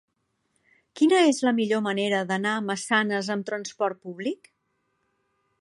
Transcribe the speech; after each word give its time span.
Quina 0.99 1.19
és 1.33 1.41
la 1.49 1.53
millor 1.59 1.83
manera 1.89 2.23
d'anar 2.33 2.55
a 2.61 2.65
Massanes 2.71 3.33
amb 3.37 3.49
trasport 3.51 4.03
públic? 4.09 4.55